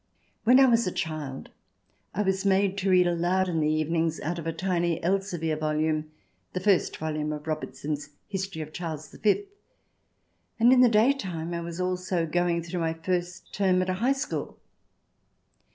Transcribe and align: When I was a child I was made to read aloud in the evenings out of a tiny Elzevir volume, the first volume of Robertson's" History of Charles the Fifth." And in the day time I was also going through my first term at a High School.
When 0.45 0.59
I 0.59 0.65
was 0.65 0.87
a 0.87 0.91
child 0.91 1.51
I 2.15 2.23
was 2.23 2.43
made 2.43 2.75
to 2.79 2.89
read 2.89 3.05
aloud 3.05 3.47
in 3.47 3.59
the 3.59 3.69
evenings 3.71 4.19
out 4.21 4.39
of 4.39 4.47
a 4.47 4.51
tiny 4.51 4.99
Elzevir 5.03 5.55
volume, 5.59 6.09
the 6.53 6.59
first 6.59 6.97
volume 6.97 7.31
of 7.31 7.45
Robertson's" 7.45 8.09
History 8.35 8.63
of 8.63 8.73
Charles 8.73 9.09
the 9.11 9.19
Fifth." 9.19 9.45
And 10.59 10.73
in 10.73 10.81
the 10.81 10.89
day 10.89 11.13
time 11.13 11.53
I 11.53 11.61
was 11.61 11.79
also 11.79 12.25
going 12.25 12.63
through 12.63 12.79
my 12.81 12.95
first 12.95 13.53
term 13.53 13.79
at 13.83 13.91
a 13.91 14.01
High 14.01 14.13
School. 14.13 14.57